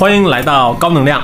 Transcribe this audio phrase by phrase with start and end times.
[0.00, 1.22] 欢迎来到高能量，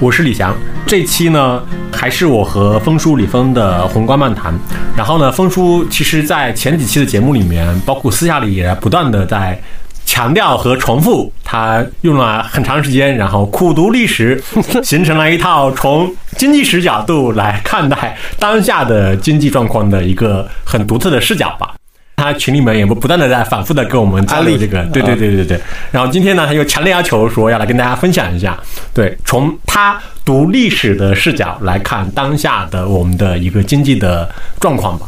[0.00, 0.52] 我是李翔。
[0.84, 4.52] 这期呢，还是我和峰叔李峰的宏观漫谈。
[4.96, 9.56] 然后呢，峰叔其实在前几期的节目里面，包括私下里也不断的在
[10.04, 14.42] 强调和重复，他用了很长时间，然后苦读历史，
[14.82, 21.72] 形成了一套从经济史角度来看待当下的经济状况的一个很独特的视角吧。
[22.18, 25.60] 他群里面也不不断的在反复的跟我们交流这个，对对对对对。
[25.92, 28.58] 然后今天呢，他又强烈要求说要来跟大家分享一下，
[28.92, 34.28] 对，从他读历史的视角来看当下的我们的一个经济的
[34.60, 35.06] 状况吧，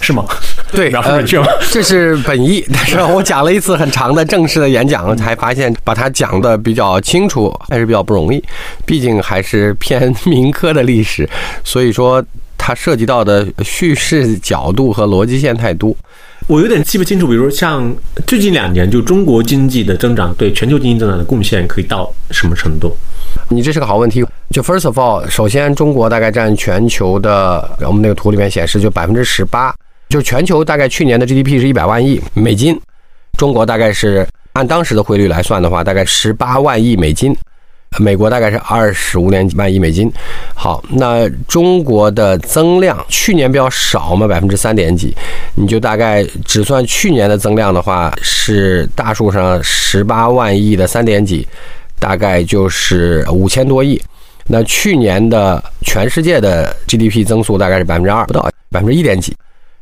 [0.00, 0.24] 是吗？
[0.72, 1.46] 对，然后准确吗？
[1.70, 8.42] 这是本意，但是我讲了一次很长的正式的演讲，才发现把它讲的比较清楚还是比较不容易，
[8.84, 11.28] 毕竟还是偏民科的历史，
[11.62, 12.24] 所以说
[12.66, 15.94] 它涉及到的叙事角度和逻辑线太多。
[16.48, 17.94] 我有点记不清楚，比如像
[18.26, 22.92] 最近两年，就中国经济的增长对全球经济增长的贡献可以到什么程度？
[23.48, 24.26] 你这是个好问题。
[24.50, 29.72] 就 first of all，首先中国大概占全球的，我们那个图里面显示就百分之十八，
[30.08, 32.76] 就全球大概去年的 GDP 是一百万亿美金，
[33.38, 37.32] 中国大概是按当时的汇率来算的话，大概十八万亿美金。
[37.98, 40.10] 美国大概是二十五点几万亿美金。
[40.54, 45.14] 好，那中国的增量去年比较少嘛，百分之三点几，
[45.54, 51.46] 你就大概只算去年的增量的话，是大数上十八万亿的三点几，
[51.98, 54.00] 大概就是五千多亿。
[54.48, 59.34] 那去年的全世界的 GDP 增速大概是百分之二不到，百分之一点几。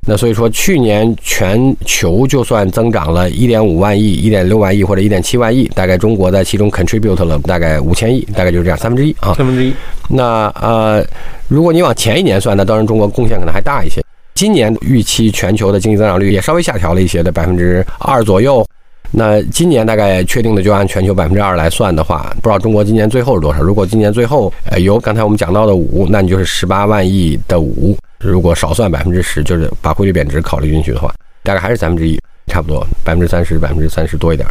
[0.07, 9.33] 那所以说，去年全球就算增长了一点五万亿、一点六万亿或者一点七万亿，大概中国在其中 contribute 了大概五千亿，大概就是这样，三分之一啊。
[9.35, 9.73] 三分之一。
[10.09, 11.03] 那呃，
[11.49, 14.03] 如果你往前一年算，那当然中国贡献可能还大一些。
[14.35, 18.67] 今年预期全球的经济增长率也稍微下调了一些，的百分之二左右。
[19.11, 23.63] 那今年大概确定的就按全球百分之二来算的话，不知道中国今年最后是多少？
[23.63, 27.97] 如果今年最后呃有刚才我们讲到的五，那你就是十八万亿的五。
[28.29, 31.13] 如果少算百分之十，就是把汇率贬值考虑进去的话，
[31.43, 34.49] 大概还是三分之一，差不多百分之三十，百分之三十多一点。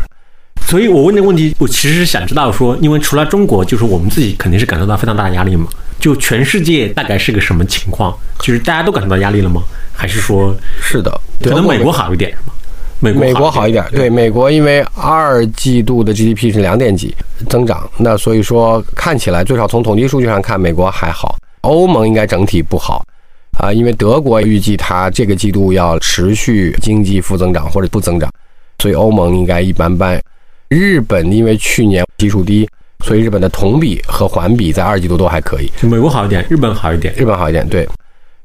[0.65, 5.67] 所以我问这个问题，我其实是想知道说，因为除了中国，就是我们自己肯定是感受到非常大的压力嘛。
[5.99, 8.15] 就全世界大概是个什么情况？
[8.39, 9.61] 就是大家都感受到压力了吗？
[9.93, 11.11] 还是说是的？
[11.41, 12.53] 可能美国好一点是吗？
[12.99, 17.13] 美国美国好一点，对美国，因为二季度的 GDP 是两点几
[17.49, 21.37] 增长，那所以说看起来最少从统计数据上看，美国还好。
[21.61, 23.05] 欧盟应该整体不好。
[23.57, 28.29] 啊，因为德国预计它这个季度要持续经济负增长或者不增长，
[28.79, 30.21] 所以欧盟应该一般般。
[30.69, 32.67] 日本因为去年基数低，
[33.03, 35.71] 所以日本的同比和环比在二季度都还可以。
[35.81, 37.87] 美国好一点，日本好一点，日本好一点，对。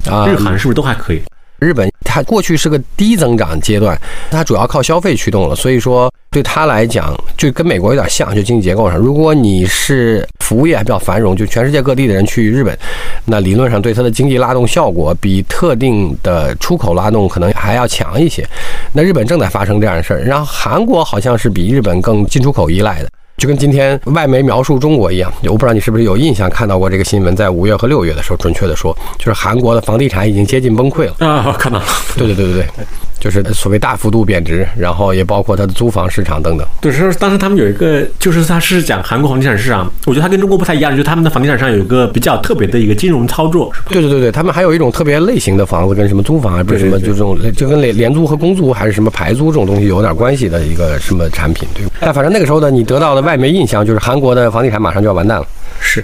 [0.09, 1.21] 啊，日韩是不是都还可以？
[1.59, 3.97] 日本它过去是个低增长阶段，
[4.29, 12.77] 它主要靠消费驱动了，所以说对它来讲就跟美国有点像，就经济结构上，如果你是服务业还比较繁荣，就全世界各地的人去日本，
[13.25, 18.45] 那理论上对它的经济拉动效果比特定的出口拉动可能还要强一些。
[18.93, 23.09] 那日本正在发生这样的事儿，然后韩国好像是比日本更进出口依赖的。
[23.39, 31.55] 就跟今天外媒描述中国一样，我不知道你是不是有印象看到过这个新闻，在五月和六月的时候，准确的说，就是韩国的房地产已经接近崩溃了啊！
[31.57, 31.85] 看到了，
[32.17, 32.87] 对对对对对，
[33.21, 36.67] 就是所谓大幅度贬值，然后也包括它的租房市场等等。
[36.81, 43.87] 对，是当时他们有一个，就是他是讲韩国房地产市场，我觉得它跟中国不太一样，就是他们的房地产上有一个比较特别的一个金融操作，是吧？
[43.91, 51.85] 对对对对，他们还有一种特别类型的房子，跟什么租房啊，不是什么就这种，就跟廉廉租和公租还是什么排租这种东西有点关系的一个什么产品，对。
[52.01, 53.99] 但反正那个时候呢，你得到的外媒印象就是。
[53.99, 55.47] 韩国的房地产马上就要完蛋了。
[55.81, 56.03] 是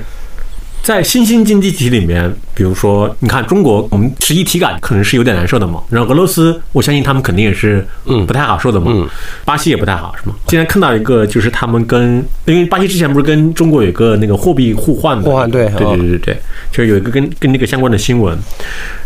[0.85, 5.83] 在新兴经济体里面，比如说，你看中国，我们实际体感可能是有点难受的嘛。
[5.89, 8.93] 然后俄罗斯，我相信他们肯定也是嗯不太好受的嘛。
[8.95, 9.09] 嗯，
[9.47, 10.37] 巴西也不太好，是吗？
[10.47, 16.37] 今天看到一个，就是他们跟，因为巴西之前不是跟中国有个那个货币互换的，互换对对对对对，
[16.71, 18.39] 就是有一个跟跟那个相关的新闻。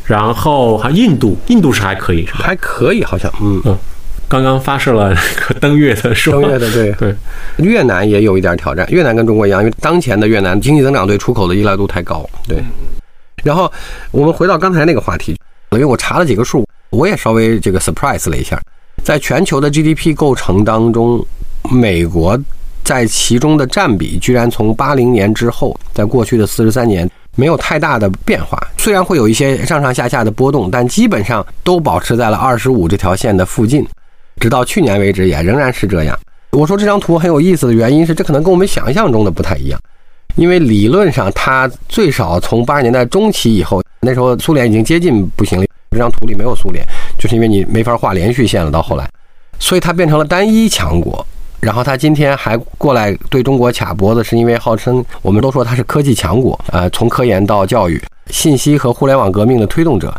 [0.05, 2.41] 然后还有印度，印度是还可以，是吧？
[2.43, 3.79] 还可以，好像嗯嗯。
[4.29, 7.15] 刚刚发射了那个登月的，登月的对 对，
[7.57, 8.87] 越南也有一点挑战。
[8.91, 12.29] 越南跟中国一样，因为当前的越南经济增长对出口的依赖度太高。
[12.47, 12.63] 对，
[13.43, 13.73] 然后
[14.11, 15.35] 我们回到刚才那个话题，
[15.71, 18.61] 因为我查了几个数，我也稍微这个 surprise 了一下，
[19.03, 21.25] 在全球的 GDP 构成当中，
[21.71, 22.39] 美国
[22.85, 33.87] 在其中的占比居然从八零年之后，在过去的四十三年没有太大的变化，虽然会有一些上上下下的波动，但基本上都保持在了二十五这条线的附近。
[34.39, 36.19] 直到去年为止也仍然是这样。
[36.53, 39.79] 我说这张图很有意思的原因是，这可能跟我们想象中的不太一样。
[40.37, 45.67] 因为理论上它最少从八十年代中期以后，那时候苏联已经接近不行了。
[45.91, 46.85] 这张图里没有苏联，
[47.19, 48.71] 就是因为你没法画连续线了。
[48.71, 49.09] 到后来，
[49.59, 51.27] 所以它变成了单一强国。
[51.61, 58.01] 然后他今天还过来对中国卡脖子，是因为号称我们都说他是科技强国，呃，从科研到教育、
[58.31, 60.15] 信息和互联网革命的推动者。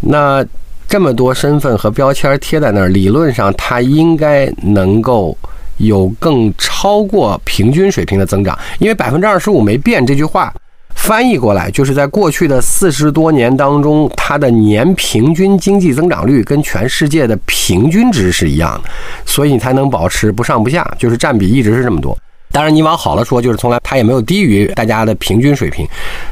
[0.00, 0.42] 那
[0.90, 5.38] 这么多身份和标签贴在那儿，理论上他应该能够
[5.76, 10.52] 有更超过平均水平的增长，因为百分之二十五没变这句话。
[10.96, 18.90] 翻译过来，就是在过去的四十多年当中，它的年平均经济增长率跟全世界的平均值是一样的，
[19.24, 22.18] 所以你才能保持不上不下，就是占比一直是这么多。
[22.52, 25.86] 当然，你往好了说，就是从来它也没有低于大家的平均水平；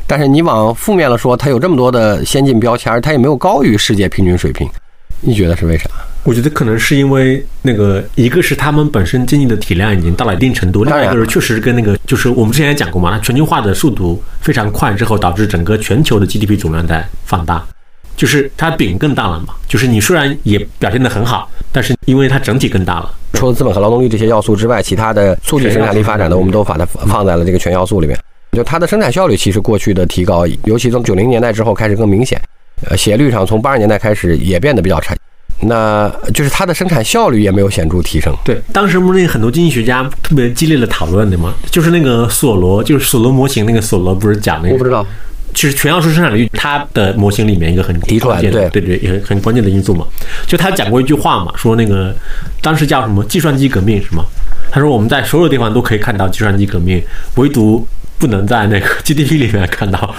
[0.07, 4.69] 但是你往负面了说，它有这么多的先进标签，它也没有高于世界平均水平。
[5.21, 5.89] 你觉得是为啥？
[6.25, 17.65] 我觉得可能是因为那个，一个是他们本身经济的体量已经到了一定程度，另外一个是确实跟那个，就是我们之前也讲过嘛，它全球化的速度非常快，之后导致整个全球的 GDP 总量在放大，
[18.19, 19.55] 就是它饼更大了嘛。
[19.67, 23.15] 就是你虽然也表现得很好，但是因为它整体更大了。
[23.33, 28.19] 除了资本和劳动力这些要素之外，其他的促进生产力发展的，我们都把它放在了这个全要素里面。
[28.53, 32.41] 就它的生产效率其实过去的提高，尤其从九零年代之后开始更明显。
[32.89, 35.15] 呃，斜率上从八十年代开始也变得比较差。
[35.61, 38.33] 那就是它的生产效率也没有显著提升。
[38.45, 41.53] 对，当时不是那很多经济学家特别激烈的讨论的吗？
[41.69, 44.75] 就是那个索罗，就是索罗模型那个索罗，不是讲那个？
[44.75, 45.05] 我不知道。
[45.59, 50.07] 其实全要素生产率，它的模型里面一个很提出来的，对对对，很很关键的因素嘛。
[50.47, 52.15] 就他讲过一句话嘛，说那个
[52.63, 54.23] 当时叫什么计算机革命是吗？
[54.71, 57.03] 他说我们在所有地方都可以看到计算机革命，
[57.35, 57.85] 唯独
[58.19, 60.15] 不能在那个 GDP 里面看到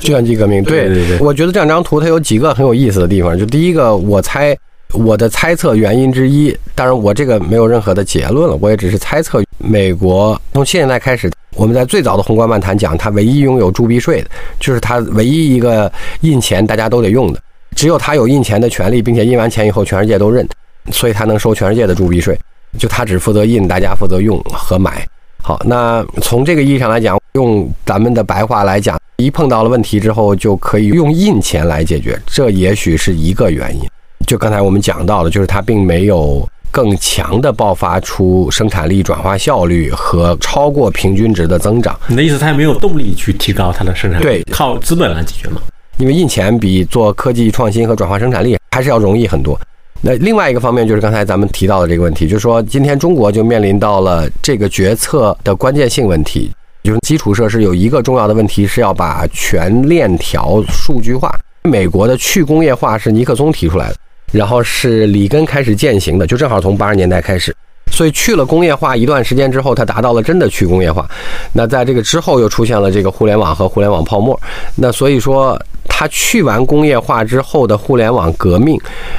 [0.00, 0.64] 计算机革命。
[0.64, 3.38] 对对对，我觉得这两张图它有几个很有意思的地方。
[3.38, 4.58] 就第一个，我猜。
[4.92, 9.42] 我的猜测原因之一，当然我这个没有任何的结论了，我也只是猜测。
[9.58, 14.28] 美国从现在开始，我们在最早的宏观漫谈讲，它唯一拥有铸币税的，
[14.60, 17.40] 就是它唯一一个印钱大家都得用的，
[17.74, 20.46] 只有它有印钱的权利，并且印完钱以后全世界都认，
[20.92, 22.38] 所以它能收全世界的铸币税。
[22.78, 25.06] 就它只负责印，大家负责用和买。
[25.42, 33.82] 好，那从这个意义上来讲，用咱们的白话来讲，一碰到了问题之后，就可以用印钱来解决，这也许是一个原因。
[34.26, 41.98] 就刚才我们讲到的，就是它并没有更强的爆发出生产力转化效率和超过平均值的增长。
[42.06, 44.24] 你的意思，它也没有动力去提高它的生产力？
[44.24, 45.60] 对，靠资本来解决嘛？
[45.98, 49.58] 因为印钱比做科技创新和转化生产力还是要容易很多。
[50.02, 56.50] 那另外一个方面就是刚才咱们提到的这个问题，就是说今天中国就面临到了这个决策的关键性问题，
[56.82, 61.34] 就是基础设施有一个重要的问题是要把全链条数据化。
[61.62, 63.96] 美国的去工业化是尼克松提出来的。
[64.32, 67.54] 然后是里根开始践行的，就正好从八十年代开始，
[67.92, 71.08] 所以去了工业化一段时间之后，它达到了真的去工业化。
[71.52, 74.38] 那在这个之后又出现了这个互联网和互联网泡沫。
[74.74, 75.58] 那所以说，
[75.88, 78.78] 它去完工业化之后的互联网革命，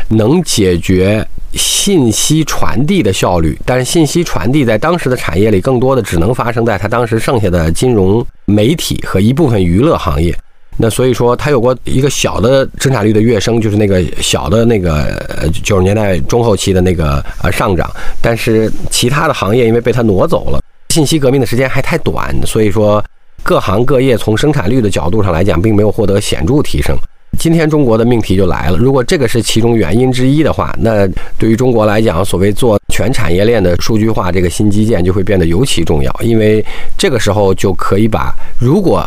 [0.09, 10.38] 能解决信息传递的效率，但是信息传递在当时的产业里，更多的只能发生在它当时剩下的金融、媒体和一部分娱乐行业。
[10.79, 15.19] 那所以说，它有过一个小的生产率的跃升，就是那个小的那个
[15.63, 17.89] 九十年代中后期的那个呃上涨，
[18.21, 23.03] 但是其他的行业因为被它挪走了，信息革命的时间还太短，所以说
[23.41, 26.95] 各行各业从生产率的角度上来讲，并没有获得显著提升。
[27.39, 31.07] 今天中国的命题就来了，如果这个是其中原因之一的话，那
[31.39, 36.63] 对于中国来讲，所谓做全产业链的数据化这个新基建就会变得尤其重要，因为
[36.96, 39.03] 这个时候就可以把如果。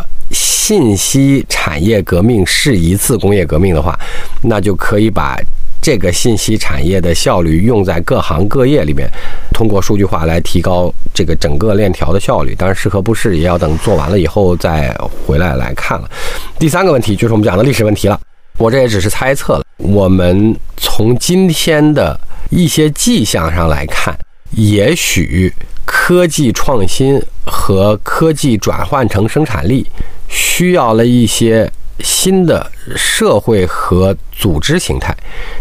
[0.71, 3.99] 信息产业革命是一次工业革命的话，
[4.41, 5.37] 那就可以把
[5.83, 9.11] 这个信息产业的效率用在各行各业里面，
[9.53, 12.55] 通过数据化来提高这个整个链条的效率。
[12.55, 14.97] 当然，适合不适也要等做完了以后再
[15.27, 16.09] 回来来看了。
[16.57, 18.17] 第三个问题就是我们讲的历史问题了，
[18.57, 19.65] 我这也只是猜测了。
[19.79, 22.17] 我们从今天的
[22.49, 24.17] 一些迹象上来看，
[24.53, 25.53] 也许
[25.85, 29.85] 科技创新和科技转换成生产力。
[30.31, 35.15] 需要了一些新的社会和组织形态。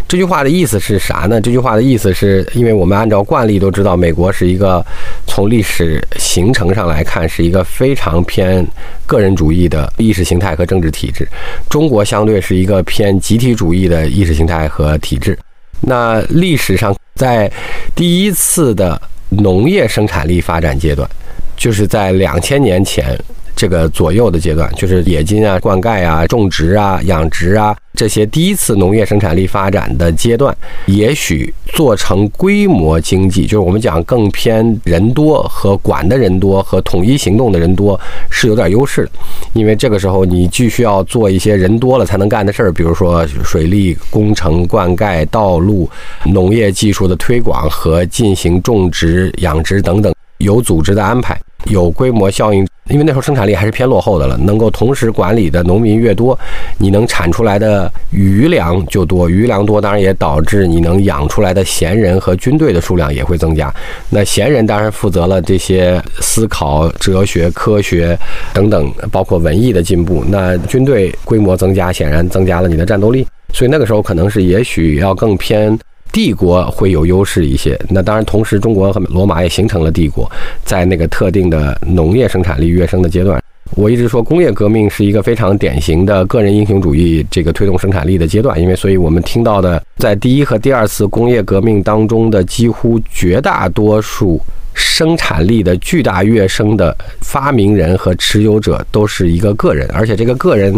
[0.08, 1.38] 这句话的意思是啥呢？
[1.38, 4.84] 这句话的意思是因为我们按照惯例都知道，美国是一个
[5.26, 8.66] 从历史形成上来看是一个非常偏
[9.06, 11.28] 个人主义的意识形态和政治体制，
[11.68, 15.38] 中国相对是一个偏集体主义的意识形态和体制。
[15.82, 17.50] 那历史上在
[17.94, 21.08] 第一次的农业生产力发展阶段，
[21.56, 23.18] 就是在两千年前。
[23.60, 38.00] 这个左右的阶段，就是冶金啊、灌溉啊、种植啊、养殖啊这些第一次农业生产力发展的阶段，也许做成规模经济，就是我们讲更偏人多和管的人多和统一行动的人多
[38.30, 39.10] 是有点优势的，
[39.52, 45.86] 因为这个时候你既需要做一些人多了才能干的事儿，比如说水利工程、灌溉、道路、
[46.24, 51.38] 农业技术的推广和进行种植、养殖等等有组织的安排。
[51.66, 54.36] 有规模效应，因为那时候生产力还是偏落后的了。
[54.36, 56.38] 能够同时管理的农民越多，
[56.78, 63.72] 你能产出来的余粮就多，余粮多当然也导致你能养出来的闲人和军队的数量也会增加。
[64.08, 68.18] 那闲人当然负责了这些思考、哲学、科学
[68.52, 70.24] 等等，包括文艺的进步。
[70.28, 73.26] 那军队规模增加，显然增加了你的战斗力。
[73.52, 75.78] 所以那个时候可能是也许要更偏。
[76.12, 80.30] 帝国会有优势一些，那当然，同时中国和罗马也形成了帝国，
[80.64, 83.42] 在那个特定的农业生产力跃升的阶段，
[83.76, 94.40] 我一直说工业革命是一个非常典型的个人英雄主义这个推动生产力的阶段，因为所以我们听到的在第一和第二次工业革命当中的几乎绝大多数。
[94.72, 100.72] 生产力的巨大跃升的发明人和持有者都是一个个人，而且这个个人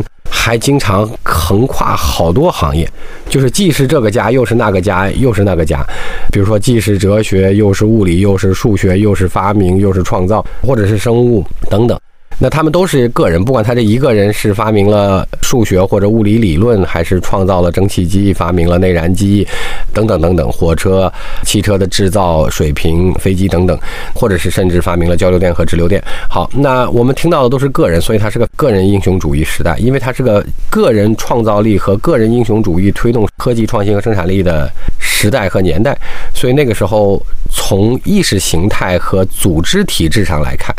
[0.45, 2.91] 还经常横跨好多行业，
[3.29, 5.87] 就是既是这个家，又是那个家，又是那个家。
[6.33, 11.97] 比如说，既是哲学，又是物理，又是数学，又是发明，又是创造，或者是生物等等。
[12.43, 19.47] 那他们都是个人，不管他这一个人是发明了数学或者物理理论，还是创造了蒸汽机、发明了内燃机，
[19.95, 21.11] 等等等等，火车、
[21.45, 23.79] 汽车的制造水平、飞机等等，
[24.13, 26.03] 或者是甚至发明了交流电和直流电。
[26.29, 34.69] 好，那我们听到的都是个人，所以它是个个人英雄主义时代，因为它是个个人创造力和个人英雄主义推动科技创新和生产力的
[34.99, 35.97] 时代和年代，
[36.35, 40.75] 所以那个时候从意识形态和组织体制上来看。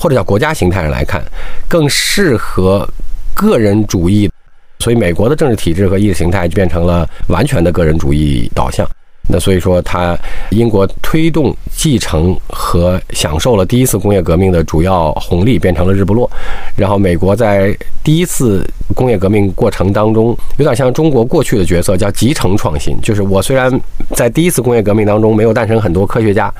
[0.00, 1.22] 或者叫国家形态上来看，
[1.68, 2.88] 更适合
[3.34, 4.30] 个人主义，
[4.78, 8.88] 所以美国的政治体制和意识形态就变成了完全的个人主义导向。
[9.32, 10.18] 那所以说，它
[10.50, 16.28] 英国推动继承和享受了第一次工业革命的主要红利，变成了日不落。
[16.76, 23.00] 然后，美国在第一次工业革命过程当中，有点像中国过去的角色，叫集成创新。
[23.00, 23.70] 就是我虽然
[24.16, 26.52] 在第一次工业革命当中没有诞生很多科学家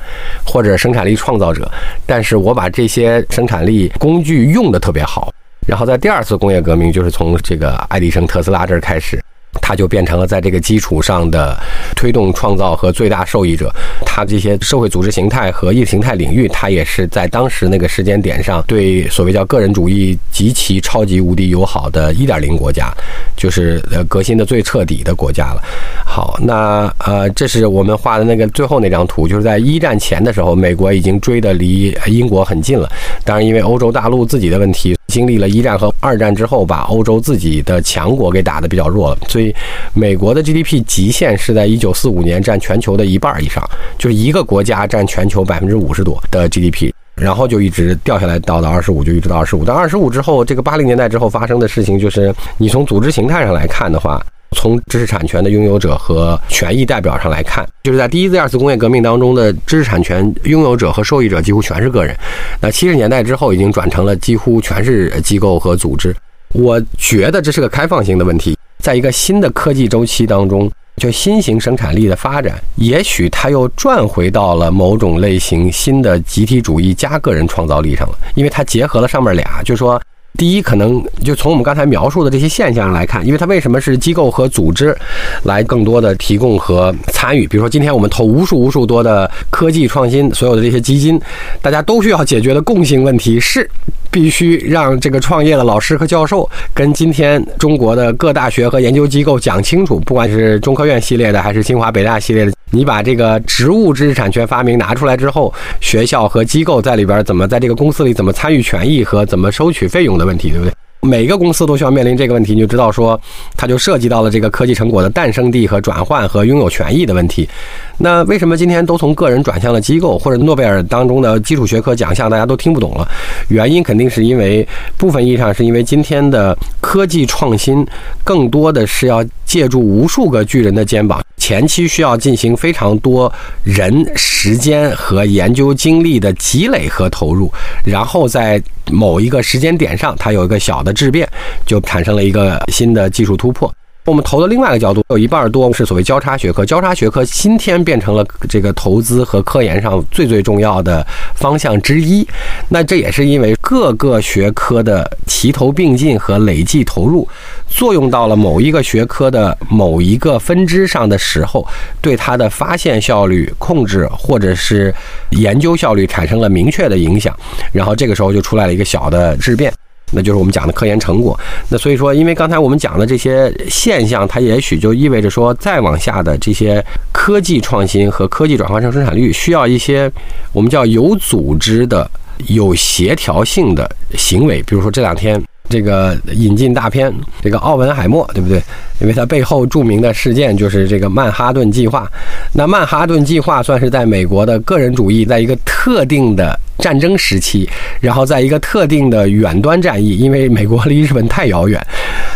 [0.45, 1.69] 或者生产力创造者，
[2.05, 5.33] 但是我把这些生产力工具用的特别好。
[5.67, 9.21] 然后在第二次工业革命，就是从这个爱迪生、特斯拉这儿开始。
[9.61, 11.57] 他就变成了在这个基础上的
[11.95, 13.73] 推动创造和最大受益者。
[14.05, 22.93] 他这些社会组织形态和意识形态领域，他也是在当时那个时间点上对所谓叫个人主义极其超级无敌友好的一点零国家，
[23.35, 25.61] 就是呃革新的最彻底的国家了。
[26.05, 32.89] 好，那呃，这是我们画的那个最后那张图，就是在一战前的时候，美国已经追得离英国很近了。
[33.23, 34.95] 当然，因为欧洲大陆自己的问题。
[35.11, 39.53] 经历了一战和二战之后，把欧洲自己的强国给打得比较弱了，所以
[39.93, 43.61] 美国的 GDP 极限是在一九四五年占全球的一半以上，
[43.97, 49.65] 就是一个国家占全球百分之五十多的 GDP，然后就一直掉下来到了二十五，就一直到二十五。
[49.65, 54.25] 但二十五之后，这个八零年代之后发生的事情，就是你从组织形态上来看的话。
[54.57, 62.15] 从知识产权的拥有者和权益代表上来看，就是在第一次、第二次工业革命当中的知识产权拥有者和受益者几乎全是个人。
[62.59, 66.15] 那七十年代之后，已经转成了几乎全是机构和组织。
[66.53, 79.99] 我觉得这是个开放性的问题，在一个新的科技周期当中，就新型生产力的发展，也许它又转回到了某种类型新的集体主义加个人创造力上了，因为它结合了上面俩，就说。
[80.37, 84.95] 第一，可能就从我们刚才描述的这些现象来看，因为它为什么是机构和组织
[85.43, 87.47] 来更多的提供和参与？
[87.47, 91.19] 比如说，今天我们投无数无数多的科技创新，所有的这些基金，
[91.61, 93.69] 大家都需要解决的共性问题是，
[94.09, 102.51] 必须让这个创业的老师和教授跟今天中国的各大学和研究机构讲清楚，不管是中科院系列的还是清华北大系列的。
[102.71, 110.73] 你把这个植物知识产权发明拿出来之后，学校和机构在里边怎么在这个公司里怎么参与权益和怎么收取费用的问题，对不对？
[111.03, 113.19] 每个公司都需要面临这个问题，你就知道说，
[113.57, 117.49] 它就涉及到了这个科技成果的诞生地和转换和拥有权益的问题。
[117.97, 123.07] 那为什么今天都从个人转向了机构，或者诺贝尔当中的基础学科奖项大家都听不懂了？
[123.49, 127.83] 原因肯定是因为部分意义上是因为今天的科技创新
[128.23, 131.19] 更多的是要借助无数个巨人的肩膀，
[131.51, 133.29] 前期需要进行非常多
[133.65, 137.51] 人时间和研究精力的积累和投入，
[137.83, 140.15] 然后在某一个时间点上。
[140.17, 141.27] 它有一个小的质变，
[141.65, 143.69] 就产生了一个新的技术突破。
[144.05, 146.65] 我们投的另外一个角度，有一半多是所谓交叉学科。
[146.65, 151.05] 交叉学科今天变成了这个投资和科研上最最重要的
[151.35, 152.27] 方向之一。
[152.69, 157.27] 那这也是因为各个学科的齐头并进和累计投入，
[157.67, 161.63] 作用到了某一个学科的某一个分支上的时候，
[162.01, 164.91] 对它的发现效率、控制或者是
[165.29, 167.37] 研究效率产生了明确的影响。
[167.71, 169.71] 然后这个时候就出来了一个小的质变。
[170.11, 171.39] 那就是我们讲的科研成果。
[171.69, 180.11] 那所以说，因为刚才我们讲的这些现象，它也许就意味着说，再往下的这些科技创新和科技转化成生产率，需要一些
[180.51, 182.09] 我们叫有组织的、
[182.47, 184.61] 有协调性的行为。
[184.63, 185.41] 比如说这两天
[185.71, 187.11] 这个引进大片，
[187.41, 188.61] 这个奥本海默，对不对？
[188.99, 192.07] 因为它背后著名的事件就是这个曼哈顿计划。
[192.53, 196.59] 那曼哈顿计划算是在美国的个人主义在一个特定的。
[196.77, 201.79] 战争时期，然后在一个特定的远端战役，因为美国离日本太遥远，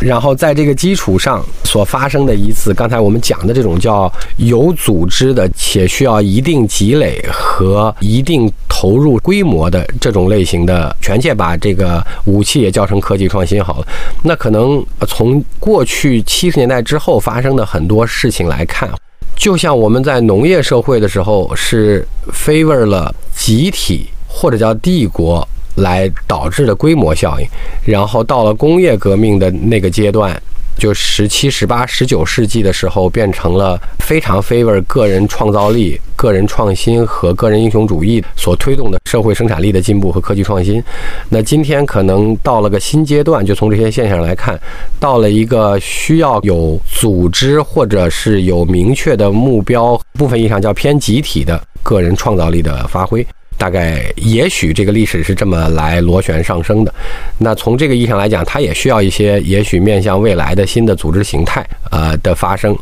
[0.01, 13.87] 然后在这个基础上所发生的一次，刚才我们讲的这种叫有组织的且需要一定积累和一定投入规模的这种类型的，全切把这个武器也叫成科技创新好了。
[14.23, 18.89] 那可能从过去七十年代之后发生的很多事情来看，
[19.35, 24.07] 就像我们在农业社会的时候是 favor 了集体。
[24.37, 27.47] 或者叫帝国来导致的规模效应，
[27.83, 30.41] 然后到了工业革命的那个阶段，
[30.77, 40.81] 就十七、十八、十九世纪的时候，变成了非常 favor 个人创造力、个人创新和个人英雄主义所推动的社会生产力的进步和科技创新。
[41.29, 44.59] 那今天可能到了个新阶段，就从这些现象来看，
[44.99, 53.25] 到了一个需要有组织或者是有明确的目标，部分意义上叫偏集体的个人创造力的发挥。
[53.57, 56.93] 大概也许这个历史是这么来螺旋上升的，
[57.37, 62.75] 那从这个意义上来讲，它也需要一些也许面向未来的新的组织形态呃的发生，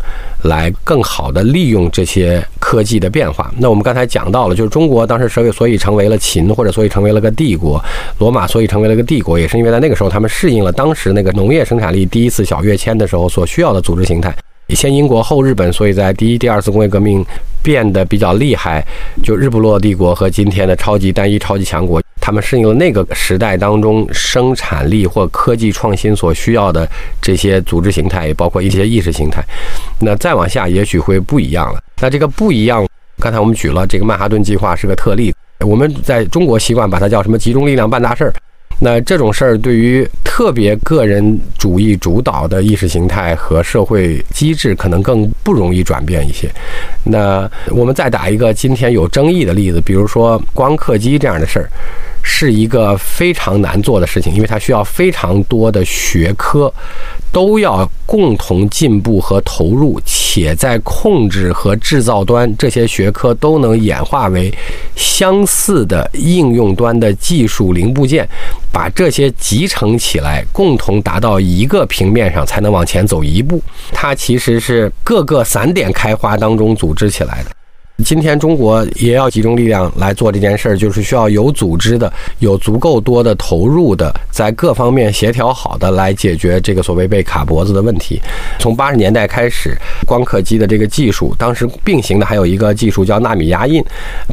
[0.43, 3.53] 来更好的利用这些科技的变化。
[3.57, 7.79] 那我们刚才讲到了，就是中国当时所以所以成为了秦，或者所以成为了个帝国，
[8.19, 14.33] 罗马所以成为了个帝国，也是因为在那个时候他们适应了当时那个农业生产力第一次小跃迁的时候所需要的组织形态。
[14.69, 17.23] 先英国后日本，所以在第一、第二次工业革命
[17.61, 18.83] 变得比较厉害。
[19.23, 26.89] 就日不落帝国和今天的超级单一、超级强国，他们适应了那个时代当中生产力或科技创新所需要的
[27.21, 29.43] 这些组织形态，也包括一些意识形态。
[29.99, 31.79] 那再往下，也许会不一样了。
[32.01, 32.85] 那这个不一样，
[33.19, 35.33] 刚才我们举了这个曼哈顿计划是个特例。
[35.59, 38.33] 我们在中国习惯把它叫什么“集中力量办大事儿”。
[38.83, 46.51] 那这种事儿对于特别个人主义主导的意识形态和社会机制，可能更不容易转变一些。
[47.05, 51.69] 那我们再打一个今天有争议的例子，比如说光刻机这样的事儿。
[52.23, 56.73] 是一个非常难做的事情，因为它需要非常多的学科
[57.31, 64.51] 都要共同进步和投入，且在控制和制造端这些学科都能演化为
[64.95, 68.27] 相似的应用端的技术零部件，
[68.71, 73.61] 把这些集成起来，共同达到一个平面上，才能往前走一步。
[73.91, 77.51] 它其实是各个散点开花当中组织起来的。
[78.03, 88.19] 今天中国也要集中力量来做这件事儿，就是需要有组织的、有足够多的投入的，在各方面协调好的来解决这个所谓被卡脖子的问题。
[88.59, 89.77] 从八十年代开始，
[90.07, 93.81] 光刻机的这个技术，当时并行的还有一个技术叫纳米压印，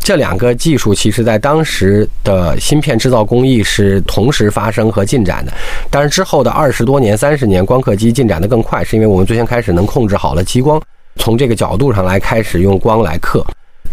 [0.00, 5.52] 这两个技术其实在当时的芯片制造工艺是同时发生和进展的。
[5.90, 10.80] 但是之后的二十多年、三十年，光刻机进展的更快，是因为我们最先开始能控制好了激光。
[11.20, 13.44] 从这个角度上来开始用光来刻。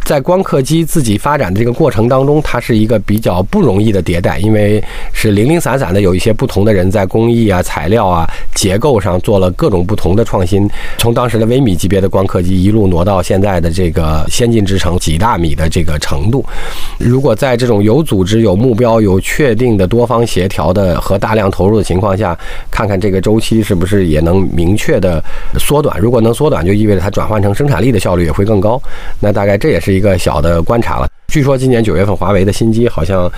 [0.08, 10.66] 在光刻机自己发展的这个过程当中，它是一个比较不容易的迭代，因为是零零散散的有一些不同的人在工艺啊、材料啊、结构上做了各种不同的创新。
[10.98, 16.42] 从当时的微米级别的光刻机一路挪到现在的这个先进制程几大米的这个程度。
[16.98, 22.34] 如果在这种有组织、有目标、有确定的多方协调的和大量投入的情况下，
[22.72, 25.22] 看看这个周期是不是也能明确的
[25.60, 26.00] 缩短。
[26.00, 28.82] 如果能缩短，就意味着它转换成生产力的效率也会更高。
[29.20, 29.97] 那大概这也是。
[29.98, 31.10] 一个小的观察了。
[31.28, 33.30] 据说今年九月份，华为的新机好像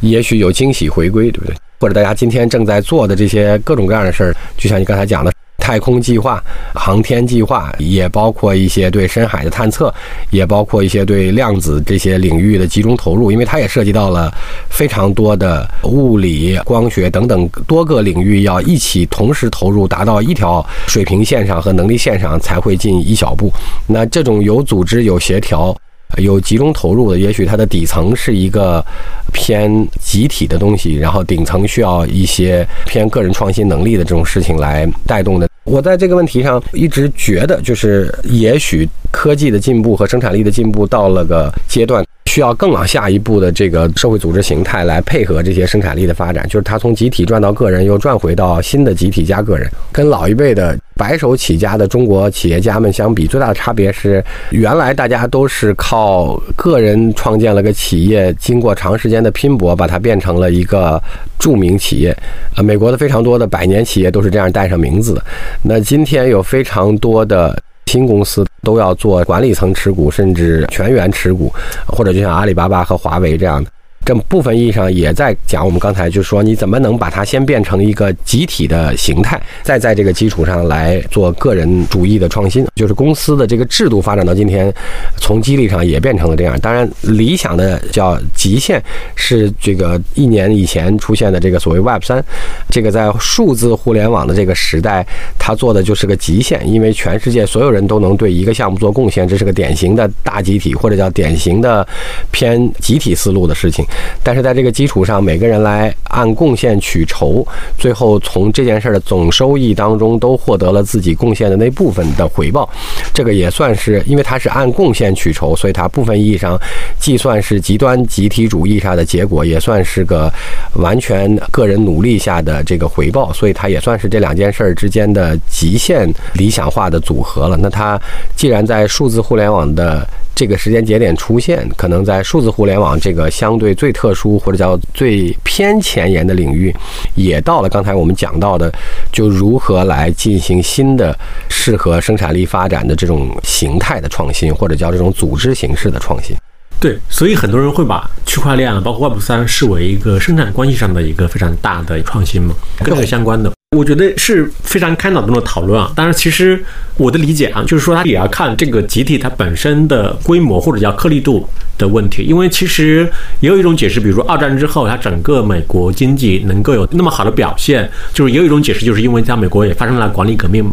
[0.00, 1.54] 也许有惊喜回归，对不对？
[1.78, 5.30] 或者大家今天正在做的这些各种各样的事儿，就像你刚才讲的。
[5.62, 6.42] 太空计划、
[6.74, 9.94] 航天计划，也包括一些对深海的探测，
[10.30, 14.32] 也包括一些对量子这些领域的集中投入，因为它也涉及到了
[14.70, 23.52] 非常多的物理、光学等等多个领域，要一起同时投入，达到一条水平线上和能力线上，才会进一小步。
[23.86, 25.76] 那这种有组织、有协调。
[26.18, 28.84] 有集中投入的，也许它的底层是一个
[29.32, 29.70] 偏
[30.00, 35.48] 集体的东西，然后顶层需要一些偏个人创新能力的这种事情来带动的。
[35.64, 42.04] 我在这个问题上一直觉得，就是也许科技的进步和生产力的进步到了个阶段。
[42.26, 49.68] 需要更往下一步的这个社会组织形态来配合这些生产力的发展，就是它从集体转到个人，又转回到新的集体加个人。
[49.90, 61.02] 跟老一辈的白手起家的中国企业家们相比，最大的差别是，原来大家都是靠个人创建了个企业，经过长时间的拼搏，把它变成了一个
[61.38, 62.14] 著名企业。
[62.54, 65.24] 啊，美国的非常多的百年企业都是这样带上名字的。
[65.62, 67.58] 那今天有非常多的。
[67.86, 71.52] 新公司都要做管理层持股，甚至全员持股，
[71.88, 73.68] 或者就像阿里巴巴和华为这样的。
[74.04, 82.66] 这部分意义上也在讲，我们刚才就说，你怎么能把它先变成一个集体的形态，再在这个基础上来做个人主义的创新？
[82.74, 84.72] 就是公司的这个制度发展到今天，
[85.18, 86.58] 从激励上也变成了这样。
[86.60, 88.82] 当然，理想的叫极限
[89.14, 92.24] 是这个一年以前出现的这个所谓 Web 三，
[92.68, 95.06] 这个在数字互联网的这个时代，
[95.38, 101.86] 它做的就是个极限，因为全世界所有人都能对一个项目做贡献，这是个典型的大集体或者叫典型的
[102.32, 103.86] 偏集体思路的事情。
[104.22, 107.46] 但是在这个基础上，每个人来按贡献取酬，
[107.78, 112.68] 最后从这件事的总收益当中都获得了自己贡献的那部分的回报，
[113.12, 116.58] 这个也算是，因为它是按贡献取酬，所以它部分意义上
[116.98, 120.32] 计算是极端集体主义下的结果，也算是个
[120.74, 127.56] 完全个人努力下的这个回报，所以它也算是这两件事儿之间的极限理想化的组合了。
[127.56, 128.00] 那它
[128.36, 130.06] 既然在数字互联网的
[130.40, 136.74] 这个时间节点出现，可能在数字互联网这个相对最特殊或者叫最偏前沿的领域，
[137.14, 138.72] 也到了刚才我们讲到的，
[139.12, 141.14] 就如何来进行新的
[141.50, 146.34] 适合生产力发展的这种形态的创新，或者叫这种组织形式的创新。
[146.80, 153.52] 对，所以很多人会把区块链啊，包括 Web 三视为一个生产关系上的一个非常大的创新嘛，跟这相关的。
[153.76, 155.92] 我觉得是非常开脑洞的讨论啊。
[155.94, 156.60] 当然，其实
[156.96, 162.24] 我的理解啊，就是说它也要看这个集体它本身的规模或者叫颗粒度的问题。
[162.24, 170.72] 因为其实也有一种解释，比如说二战之后，它整个美国经济能够有那么好的表现，就是也有一种解释，就是因为在美国也发生了管理革命嘛。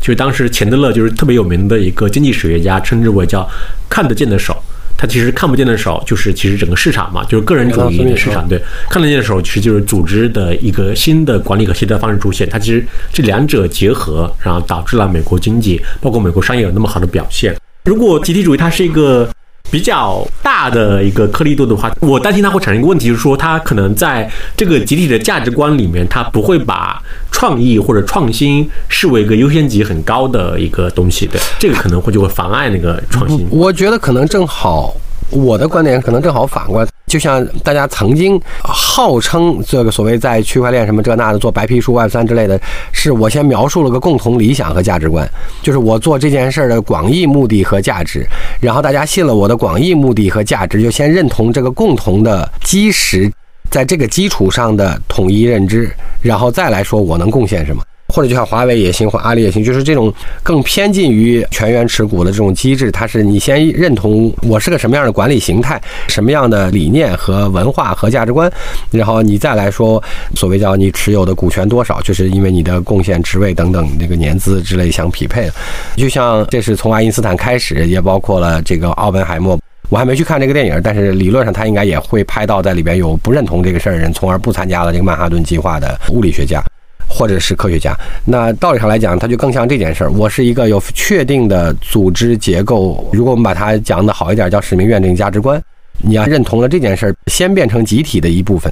[0.00, 3.44] 就是当时钱德勒就是特别有名的一个经济史学家，称之为叫
[3.90, 4.56] 看得见的手。
[4.96, 8.48] 它其实看不见的时候，就是其实整个市场嘛，就是个人主义的市场。
[8.48, 12.48] 对，看得见的时候，其实就是组织的一个新的管理和协调方式出现。
[12.48, 17.54] 它其实这两者结合，然后导致了美国经济，包括美国商业有那么好的表现。
[17.84, 19.28] 如果集体主义它是一个。
[19.70, 33.46] 比较大的一个颗粒度的话，我担心它会产生一个问题，就是说它可能在这个集体的价值观里面，它不会把创意或者创新视为一个优先级很高的一个东西，对，这个可能会就会妨碍那个创新。
[33.50, 34.94] 我觉得可能正好。
[35.30, 42.60] 我的观点可能正好反过来，就像大家曾经号称这个所谓在区块链什么这那的做白皮书 Web 三之类的，
[42.92, 45.28] 是我先描述了个共同理想和价值观，
[45.62, 48.26] 就是我做这件事儿的广义目的和价值，
[48.60, 53.32] 然后大家信了我的广义目的和价值，就先认同这个共同的基石，
[53.70, 55.88] 在这个基础上的统一认知，
[56.20, 57.82] 然后再来说我能贡献什么。
[58.16, 60.10] 或者就像华为也行，或阿里也行，就是这种
[60.42, 68.50] 更偏近于全员持股的这种机制，它是你先认同我是个什么样的管理形态，什么样的理念和文化和价值观，
[68.90, 70.02] 然后你再来说
[70.34, 75.50] 所谓叫你持有的股权多少，就是因为你的贡献、职位等等这个年资之类相匹配。
[75.94, 79.58] 就像这是从爱因斯坦开始，也包括了这个奥本海默。
[79.90, 86.64] 我还没去看这个电影，但是理论上他应该也会拍到在里边有不认同这个事儿的人，从而不参加了这个曼哈顿计划的物理学家。
[87.08, 90.10] 或者是科学家，那道理上来讲，它就更像这件事儿。
[90.10, 95.60] 我是一个有确定的组织结构，如果我们把它讲的好一点，叫使命、愿景、价值观。
[96.02, 98.70] 你要认同了这件事儿，先变成集体的一部分，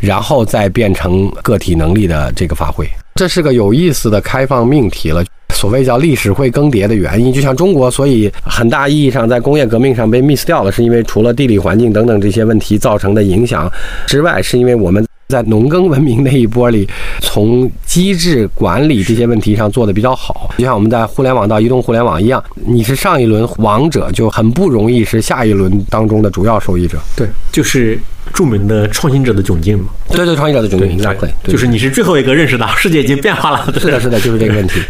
[0.00, 2.84] 然后再变成个体能力的这个发挥。
[3.14, 5.24] 这是个有意思的开放命题了。
[5.54, 13.70] 所谓叫历史会更迭的原因，就像中国，所以很大意义上在工业革命上被 miss 掉了，是因为除了地理环境等等这些问题造成的影响
[14.08, 15.06] 之外，是因为我们。
[15.34, 16.88] 在农耕文明那一波里，
[17.20, 26.98] 从机制管理这些问题上做的比较好，就像我们在互联网到移动互联网一样，你是上一轮王者，就很不容易是下一轮当中的主要受益者。
[27.16, 27.98] 对，就是
[28.32, 29.86] 著名的创新者的窘境嘛。
[30.10, 33.66] 对对，创新者的窘境，exactly，就是你是最后一个认识到世界已经变化了。
[33.80, 34.80] 是的，是的，就是这个问题。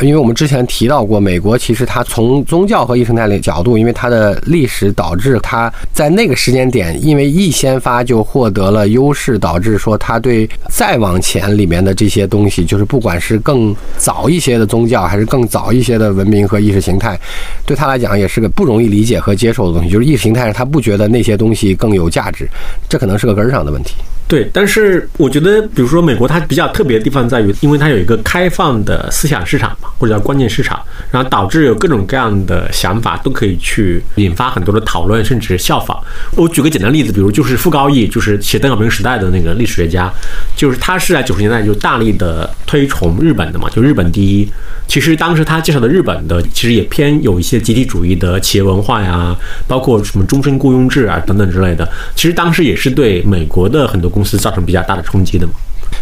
[0.00, 17.18] 因为我们之前提到过，美国其实它从宗教和意识形态的角度，因为它的历史导致它在那个时间点，因为一先发就获得了优势，导致说它对再往前里面的这些东西，就是不管是更早一些的宗教，还是更早一些的文明和意识形态，
[17.66, 19.90] 对他来讲也是个不容易理解和接受的东西。
[19.90, 22.48] 就是意识形态上他不觉得那些东西更有价值，
[22.88, 23.94] 这可能是个根儿上的问题。
[24.28, 30.78] 对，但是我觉得，比如说美国，它比较特别的地方在于，因为它有一个开放的思想市场嘛，或者叫观念市场，
[31.10, 35.98] 然后导致有各种各样的想法都可以去引发很多的讨论，甚至效仿。
[36.36, 40.12] 我举个简单例子，比如就是傅高义，就是写邓小平时代的那个历史学家，
[40.54, 44.46] 就是他是在九十年代就大力的推崇日本的嘛，就日本第一。
[44.86, 49.36] 其实当时他介绍的日本的，其实也偏有一些集体主义的企业文化呀，
[49.66, 51.86] 包括什么终身雇佣制啊等等之类的。
[52.14, 55.52] 其实当时也是对美国的很多公司造成比较大的冲击的嘛。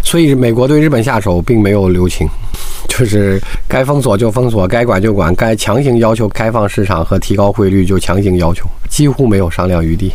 [0.03, 2.27] 所以美国对日本下手并没有留情，
[2.89, 10.13] 就是该封锁就封锁，该管就管，该强行要求开放市场和提高汇率就强行要求，几乎没有商量余地。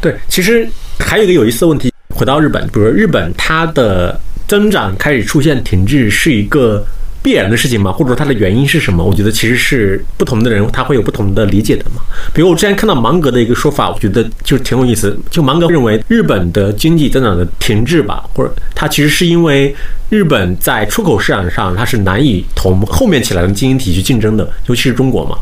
[0.00, 6.84] 对，其实还有一个有意思的问题，回到日本，比如日本它的增长开始出现停滞，是一个。
[7.28, 7.92] 必然的事情吗？
[7.92, 9.04] 或者说它的原因是什么？
[9.04, 12.00] 我觉得其实是不同的人他会有不同的理解的嘛。
[12.32, 15.14] 比如我之前看到芒格的一个说法，我觉得就挺有意思。
[15.28, 19.76] 就芒格认为日本的经济增长的停滞吧，或者它其实是因为
[20.08, 25.36] 日本在出口市场上它是难以同后面起来的经济体去竞争的，尤其是中国嘛。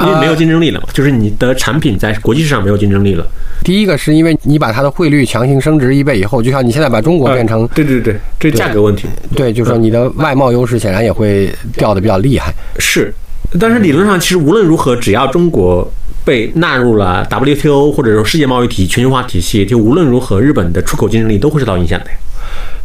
[0.00, 3.26] 因为没有竞争力了嘛，就是你的产品在国际市场没有竞争力了。
[3.62, 9.06] 第一个是因为你把它的汇率强行升值一倍以后，就像你现在把中国变成对对对，这价格问题。
[9.36, 12.52] 对，就是说你的外贸优势显然也会掉的比较厉害。
[12.78, 13.14] 是，
[13.60, 15.88] 但是理论上其实无论如何，只要中国
[16.24, 22.06] 被纳入了 WTO 或者说世界贸易体全球化体系，就无论如何日本的出口竞争力都会受到影响的。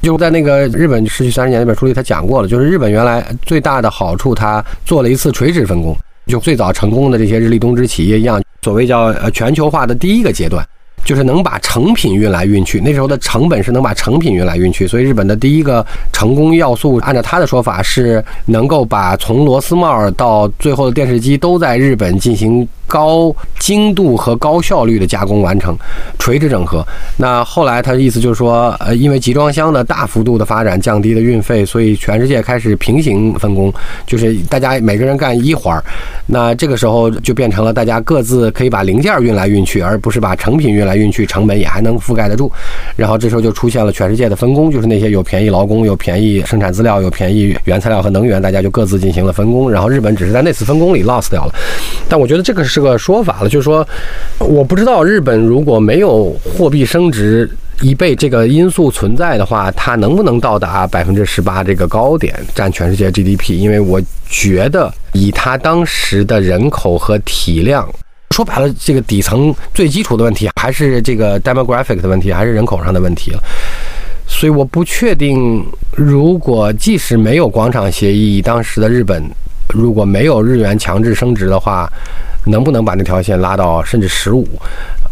[0.01, 5.97] 就在那个日本失去三十年那本书里，他讲过了，就是日本原来最大的好处，他做了一次垂直分工。
[6.27, 10.65] 就最早成功的这些日立东芝企业一样，所谓叫呃全球化的第一个阶段，
[11.05, 12.79] 就是能把成品运来运去。
[12.81, 22.67] 那时候的成本是能把成品运来运去，所以日本的第一个成功要素，按照他的说法是能够把从螺丝帽到最后的电视机都在日本进行。
[22.87, 25.77] 高精度和高效率的加工完成，
[26.17, 26.85] 垂直整合。
[27.17, 33.71] 那后来他的意思就是说，呃，因为集装箱的大幅度的发展，降低了运费，所以全世界开始平行分工，
[34.05, 35.83] 就是大家每个人干一环儿。
[36.25, 42.51] 那这个时候就变成了大家各自可以把零件运来运去，而不是把成品运来运去，成本也还能覆盖得住。
[42.95, 49.69] 然后这时候就出现了全世界的分工，就是那些有便宜劳工、有便宜生产资料、有便宜原材料和能源，大家就各自进行了分工。
[49.69, 51.53] 然后日本只是在那次分工里 lost 掉了。
[52.09, 52.77] 但我觉得这个是。
[52.77, 53.83] 个说法了，就是说，
[54.37, 57.49] 我不知道日本如果没有货币升值
[57.81, 63.53] 一倍这个因素存在的话，它能不能到达百分之十八这个高点，占全世界 GDP？
[63.53, 67.89] 因为我觉得以它当时的人口和体量，
[68.29, 73.41] 说白了，这个底层最基础的问题还是这个 demographic 的问题，还是人口上的问题了。
[74.27, 75.65] 所以我不确定，
[75.95, 79.23] 如果即使没有广场协议，当时的日本
[79.69, 81.89] 如果没有日元强制升值的话。
[82.49, 84.47] 能不能把那条线拉到甚至十五？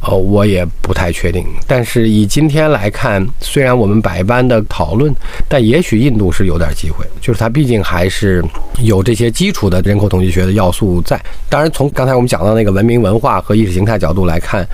[0.08, 1.46] 呃，我也不太确定。
[1.68, 5.14] 但是以今天来看，虽然我们百般的讨论，
[5.50, 7.06] 但也许印度是有点机会。
[7.20, 8.42] 就是它毕竟还是
[8.82, 11.22] 有这些基础的人口统计学的要素在。
[11.50, 14.66] 当然，从刚才我们讲到那个文明文化和意识形态角度来看，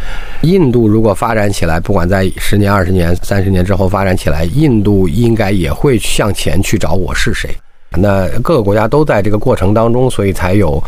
[0.43, 7.49] 印度如果发展起来，不管在十年、二十年、三十年之后发展起来，印度应该也会向前去找我是谁。
[7.97, 10.81] 那各个国家都在这个过程当中，所以才有，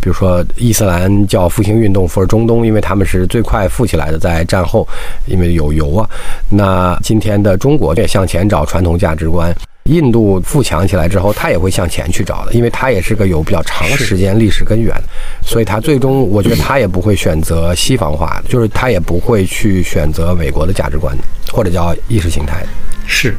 [0.00, 4.88] 比如说伊斯兰教复兴运动，或者中东，因为他们是最快富起来的，在战后，
[5.26, 6.08] 因为有油啊。
[6.48, 14.94] 那今天的中国也向前找传统价值观，印度富强起来之后，他也会向前去找的，因为他也是个有比较长时间历史根源，
[15.42, 21.14] 所以他最终我觉得他也不会选择西方化的，就是他也不会去选择美国的价值观，
[21.52, 22.64] 或者叫意识形态，
[23.06, 23.36] 是。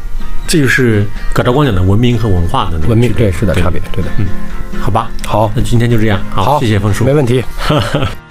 [0.48, 4.26] 这就是葛兆光讲的文明和文化的文明，对，是的差别，对的，嗯，
[4.80, 7.44] 好吧，好，那今天就这样，好，谢谢峰叔，没问题。